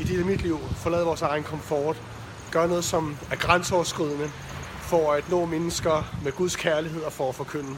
[0.00, 2.02] i dit og mit liv, forlade vores egen komfort,
[2.52, 4.28] gøre noget, som er grænseoverskridende,
[4.90, 7.76] for at nå mennesker med Guds kærlighed og for at forkynde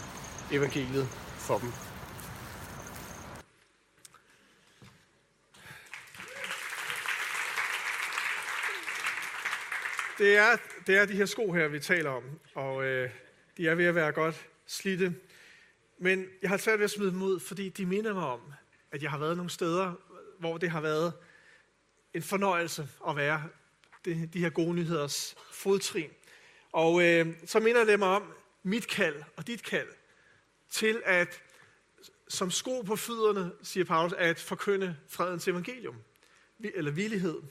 [0.53, 1.73] evangeliet for dem.
[10.19, 10.57] Det er,
[10.87, 12.23] det er de her sko her, vi taler om,
[12.55, 13.11] og øh,
[13.57, 15.15] de er ved at være godt slidte.
[15.99, 18.41] Men jeg har svært ved at smide dem ud, fordi de minder mig om,
[18.93, 19.93] at jeg har været nogle steder,
[20.39, 21.13] hvor det har været
[22.15, 23.45] en fornøjelse at være
[24.05, 26.11] de, de her gode nyheders fodtrin.
[26.73, 29.89] Og øh, så minder det mig om mit kald og dit kald
[30.71, 31.43] til at,
[32.29, 35.97] som sko på fødderne, siger Paulus, at forkynde fredens evangelium,
[36.75, 37.43] eller villighed.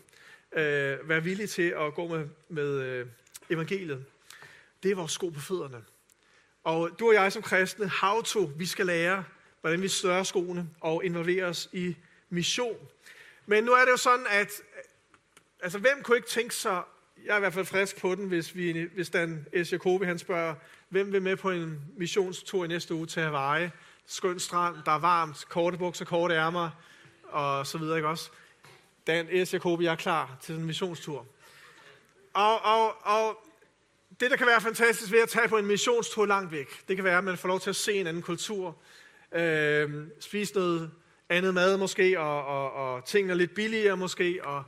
[0.51, 3.07] øh, være villig til at gå med, med øh,
[3.49, 4.05] evangeliet,
[4.83, 5.83] det er vores sko på fødderne.
[6.63, 9.23] Og du og jeg som kristne, how to, vi skal lære,
[9.61, 11.95] hvordan vi større skoene og involverer os i
[12.29, 12.77] mission.
[13.45, 14.51] Men nu er det jo sådan, at
[15.59, 16.83] altså, hvem kunne ikke tænke sig,
[17.25, 19.71] jeg er i hvert fald frisk på den, hvis, vi, hvis Dan S.
[19.71, 20.55] Jacobi han spørger,
[20.89, 23.69] hvem vil med på en missionstur i næste uge til Hawaii?
[24.05, 26.69] Skøn strand, der er varmt, korte bukser, korte ærmer,
[27.23, 28.29] og så videre, ikke også?
[29.07, 29.53] Dan S.
[29.53, 31.25] Jacobi, jeg er klar til en missionstur.
[32.33, 33.37] Og, og, og
[34.19, 37.05] det, der kan være fantastisk ved at tage på en missionstur langt væk, det kan
[37.05, 38.77] være, at man får lov til at se en anden kultur,
[39.31, 40.91] øh, spise noget
[41.31, 44.63] andet mad måske, og, og, og tingene lidt billigere måske, og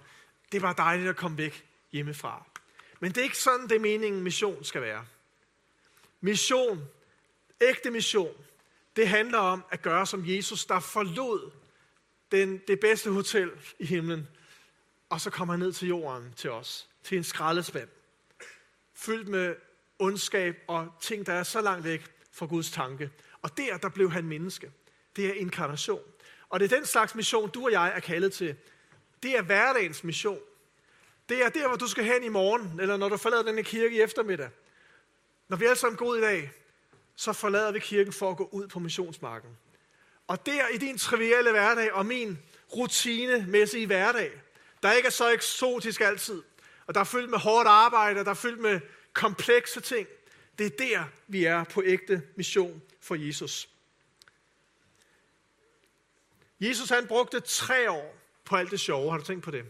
[0.52, 2.46] det var dejligt at komme væk hjemmefra.
[3.00, 5.06] Men det er ikke sådan, det er meningen, mission skal være.
[6.22, 6.82] Mission,
[7.62, 8.36] ægte mission,
[8.96, 11.52] det handler om at gøre som Jesus, der forlod
[12.32, 14.28] den, det bedste hotel i himlen,
[15.10, 17.90] og så kommer han ned til jorden til os, til en skraldespand,
[18.94, 19.56] fyldt med
[20.00, 23.10] ondskab og ting, der er så langt væk fra Guds tanke.
[23.42, 24.72] Og der, der blev han menneske.
[25.16, 26.02] Det er inkarnation.
[26.54, 28.56] Og det er den slags mission, du og jeg er kaldet til.
[29.24, 30.40] Det er hverdagens mission.
[31.30, 33.96] Det er der, hvor du skal hen i morgen, eller når du forlader denne kirke
[33.96, 34.50] i eftermiddag.
[35.48, 36.52] Når vi alle sammen går ud i dag,
[37.16, 39.50] så forlader vi kirken for at gå ud på missionsmarken.
[40.28, 42.40] Og der i din trivielle hverdag og min
[42.76, 44.32] rutinemæssige hverdag,
[44.84, 46.44] der ikke er så eksotisk altid,
[46.88, 48.80] og der er fyldt med hårdt arbejde, der er fyldt med
[49.14, 50.08] komplekse ting,
[50.58, 53.73] det er der, vi er på ægte mission for Jesus.
[56.68, 59.12] Jesus han brugte tre år på alt det sjove.
[59.12, 59.66] Har du tænkt på det?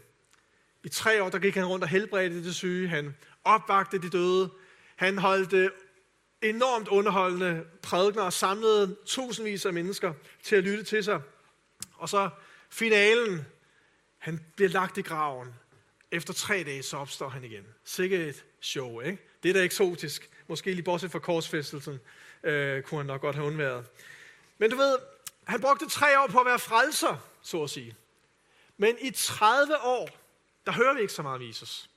[0.83, 2.87] I tre år, der gik han rundt og helbredte det syge.
[2.87, 4.49] Han opvagte de døde.
[4.95, 5.73] Han holdt
[6.41, 11.21] enormt underholdende prædikner og samlede tusindvis af mennesker til at lytte til sig.
[11.93, 12.29] Og så
[12.69, 13.45] finalen.
[14.17, 15.55] Han bliver lagt i graven.
[16.11, 17.65] Efter tre dage, så opstår han igen.
[17.83, 19.17] Sikkert et show, ikke?
[19.43, 20.29] Det er da eksotisk.
[20.47, 21.99] Måske lige bortset fra korsfæstelsen,
[22.43, 23.85] øh, kunne han nok godt have undværet.
[24.57, 24.97] Men du ved,
[25.47, 27.95] han brugte tre år på at være frelser, så at sige.
[28.77, 30.09] Men i 30 år,
[30.65, 31.89] der hører vi ikke så meget om Jesus.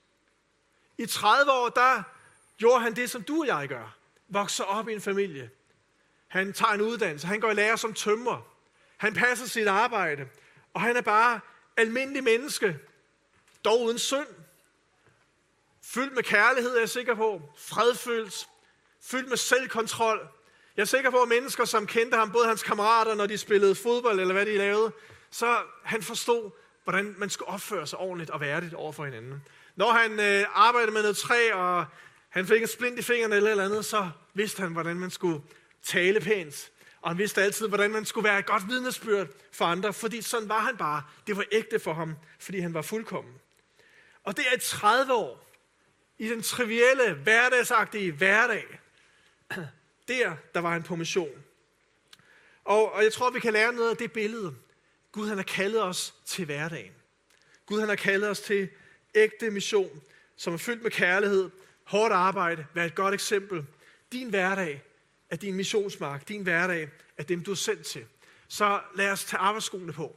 [0.99, 2.03] I 30 år, der
[2.57, 3.97] gjorde han det, som du og jeg gør.
[4.29, 5.51] Vokser op i en familie.
[6.29, 7.27] Han tager en uddannelse.
[7.27, 8.41] Han går i lære som tømrer.
[8.97, 10.29] Han passer sit arbejde.
[10.75, 11.41] Og han er bare
[11.77, 12.79] almindelig menneske.
[13.65, 14.27] Dog uden synd.
[15.83, 17.43] Fyldt med kærlighed, er jeg sikker på.
[17.59, 18.49] Fredfyldt.
[19.01, 20.29] Fyldt med selvkontrol.
[20.77, 23.75] Jeg er sikker på, at mennesker, som kendte ham, både hans kammerater, når de spillede
[23.75, 24.93] fodbold, eller hvad de lavede,
[25.31, 26.51] så han forstod,
[26.85, 29.43] hvordan man skulle opføre sig ordentligt og værdigt over for hinanden.
[29.77, 31.85] Når han øh, arbejdede med noget træ, og
[32.29, 35.41] han fik en splint i fingrene eller eller andet, så vidste han, hvordan man skulle
[35.83, 36.71] tale pænt.
[37.01, 40.49] Og han vidste altid, hvordan man skulle være et godt vidnesbyrd for andre, fordi sådan
[40.49, 41.03] var han bare.
[41.27, 43.35] Det var ægte for ham, fordi han var fuldkommen.
[44.25, 45.49] Og det er i 30 år
[46.19, 48.81] i den trivielle, hverdagsagtige hverdag.
[50.09, 51.45] Der, der var han på mission.
[52.65, 54.55] Og, og jeg tror, vi kan lære noget af det billede.
[55.13, 56.93] Gud han har kaldet os til hverdagen.
[57.67, 58.69] Gud han har kaldet os til
[59.15, 60.03] ægte mission,
[60.37, 61.51] som er fyldt med kærlighed,
[61.85, 63.67] hårdt arbejde, vær et godt eksempel.
[64.13, 64.83] Din hverdag
[65.31, 66.29] er din missionsmark.
[66.29, 68.05] Din hverdag er dem, du er sendt til.
[68.49, 70.17] Så lad os tage arbejdsskoene på.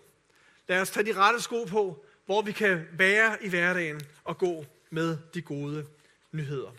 [0.67, 4.65] Lad os tage de rette sko på, hvor vi kan være i hverdagen og gå
[4.89, 5.85] med de gode
[6.31, 6.71] nyheder.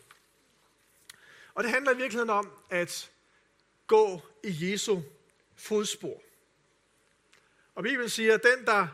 [1.61, 3.11] Og det handler i virkeligheden om at
[3.87, 5.01] gå i Jesu
[5.57, 6.23] fodspor.
[7.75, 8.89] Og Bibelen siger, at den, der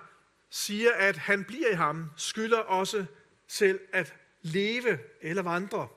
[0.50, 3.07] siger, at han bliver i ham, skylder også
[3.46, 5.88] selv at leve eller vandre,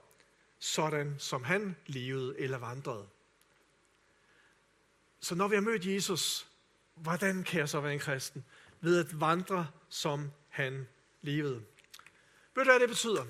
[0.60, 3.08] sådan som han levede eller vandrede.
[5.20, 6.48] Så når vi har mødt Jesus,
[6.96, 8.46] hvordan kan jeg så være en kristen?
[8.82, 10.88] Ved at vandre, som han
[11.22, 11.64] levede.
[12.56, 13.26] Ved du, hvad det betyder?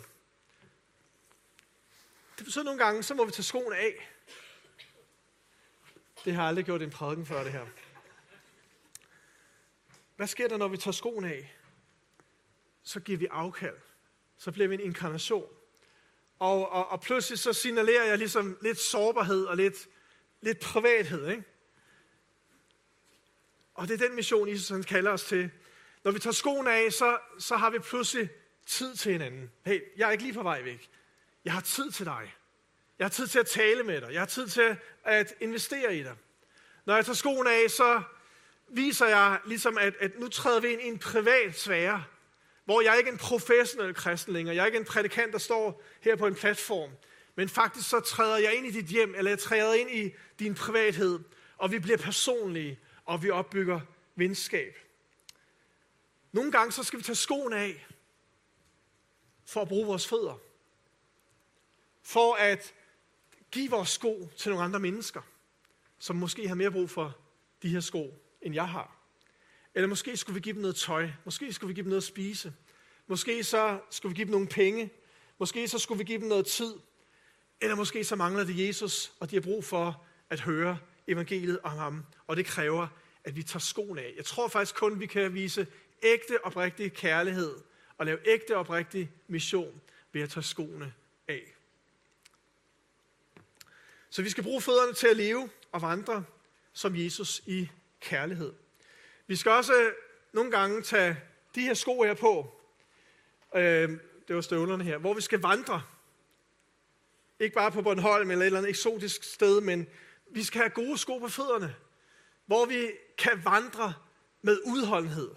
[2.40, 4.10] Det betyder nogle gange, så må vi tage skoene af.
[6.26, 7.66] Det har jeg aldrig gjort en prædiken før, det her.
[10.16, 11.56] Hvad sker der, når vi tager skoene af?
[12.84, 13.78] Så giver vi afkald.
[14.38, 15.48] Så bliver vi en inkarnation.
[16.40, 19.88] Og, og, og pludselig så signalerer jeg ligesom lidt sårbarhed og lidt,
[20.42, 21.30] lidt privathed.
[21.30, 21.44] Ikke?
[23.74, 25.52] Og det er den mission, Jesus han kalder os til.
[26.04, 28.30] Når vi tager skoene af, så, så har vi pludselig
[28.66, 29.52] tid til hinanden.
[29.66, 30.90] Hey, jeg er ikke lige på vej væk.
[31.46, 32.36] Jeg har tid til dig.
[33.00, 34.12] Jeg har tid til at tale med dig.
[34.12, 36.16] Jeg har tid til at investere i dig.
[36.86, 38.02] Når jeg tager skoen af, så
[38.68, 42.04] viser jeg ligesom, at, at nu træder vi ind i en privat sfære,
[42.66, 44.56] hvor jeg ikke er en professionel kristen længere.
[44.56, 46.92] Jeg er ikke en prædikant, der står her på en platform.
[47.36, 50.56] Men faktisk så træder jeg ind i dit hjem, eller jeg træder ind i din
[50.56, 51.20] privathed,
[51.58, 53.80] og vi bliver personlige, og vi opbygger
[54.16, 54.78] venskab.
[56.32, 57.88] Nogle gange så skal vi tage skoen af,
[59.46, 60.49] for at bruge vores fødder.
[62.10, 62.74] For at
[63.52, 65.22] give vores sko til nogle andre mennesker,
[66.00, 67.18] som måske har mere brug for
[67.64, 68.96] de her sko, end jeg har.
[69.76, 71.10] Eller måske skulle vi give dem noget tøj.
[71.26, 72.54] Måske skulle vi give dem noget at spise.
[73.08, 74.90] Måske så skulle vi give dem nogle penge.
[75.40, 76.74] Måske så skulle vi give dem noget tid.
[77.62, 81.78] Eller måske så mangler det Jesus, og de har brug for at høre evangeliet om
[81.78, 82.06] ham.
[82.28, 82.88] Og det kræver,
[83.24, 84.14] at vi tager skoene af.
[84.18, 85.68] Jeg tror faktisk kun, vi kan vise
[86.04, 87.56] ægte oprigtig kærlighed
[87.98, 90.94] og lave ægte oprigtig mission ved at tage skoene
[91.28, 91.59] af.
[94.10, 96.24] Så vi skal bruge fødderne til at leve og vandre
[96.74, 97.70] som Jesus i
[98.00, 98.54] kærlighed.
[99.28, 99.94] Vi skal også øh,
[100.34, 101.18] nogle gange tage
[101.56, 102.62] de her sko her på.
[103.56, 103.90] Øh,
[104.28, 104.98] det var støvlerne her.
[104.98, 105.82] Hvor vi skal vandre.
[107.40, 109.88] Ikke bare på Bornholm eller et eller andet eksotisk sted, men
[110.32, 111.76] vi skal have gode sko på fødderne.
[112.46, 113.94] Hvor vi kan vandre
[114.42, 115.30] med udholdenhed.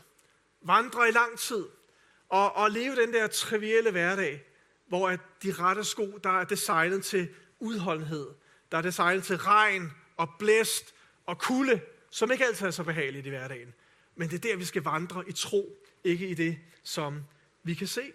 [0.63, 1.65] Vandre i lang tid.
[2.29, 4.45] Og, og leve den der trivielle hverdag,
[4.89, 8.27] hvor at de rette sko, der er designet til udholdenhed.
[8.73, 10.95] Der er designet til regn og blæst
[11.27, 11.81] og kulde,
[12.11, 13.75] som ikke altid er så behageligt i hverdagen.
[14.17, 17.25] Men det er der, vi skal vandre i tro, ikke i det, som
[17.63, 18.13] vi kan se.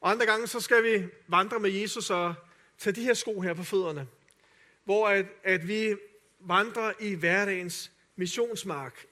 [0.00, 2.34] Og andre gange, så skal vi vandre med Jesus og
[2.78, 4.06] tage de her sko her på fødderne,
[4.84, 5.96] hvor at, at vi
[6.40, 9.06] vandrer i hverdagens missionsmark,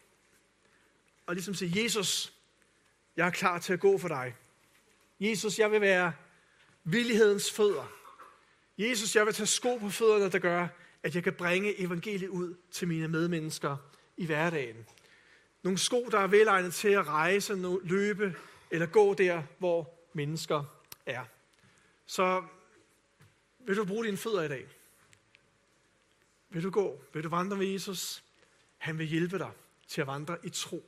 [1.26, 2.32] og ligesom sige, Jesus,
[3.16, 4.34] jeg er klar til at gå for dig.
[5.20, 6.12] Jesus, jeg vil være
[6.84, 8.03] villighedens fødder.
[8.78, 10.68] Jesus, jeg vil tage sko på fødderne, der gør,
[11.02, 13.76] at jeg kan bringe evangeliet ud til mine medmennesker
[14.16, 14.86] i hverdagen.
[15.62, 18.36] Nogle sko, der er velegnet til at rejse, løbe
[18.70, 20.64] eller gå der, hvor mennesker
[21.06, 21.24] er.
[22.06, 22.44] Så
[23.58, 24.66] vil du bruge dine fødder i dag?
[26.50, 27.04] Vil du gå?
[27.12, 28.22] Vil du vandre med Jesus?
[28.78, 29.50] Han vil hjælpe dig
[29.88, 30.84] til at vandre i tro.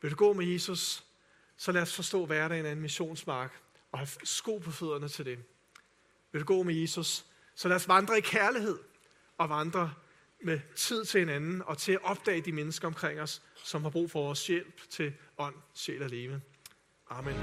[0.00, 1.04] Vil du gå med Jesus?
[1.56, 3.60] Så lad os forstå hverdagen af en missionsmark
[3.92, 5.38] og have sko på fødderne til det.
[6.32, 7.24] Vil du gå med Jesus?
[7.54, 8.78] Så lad os vandre i kærlighed
[9.38, 9.94] og vandre
[10.44, 14.10] med tid til hinanden og til at opdage de mennesker omkring os, som har brug
[14.10, 16.40] for vores hjælp til ånd, sjæl og leve.
[17.10, 17.34] Amen.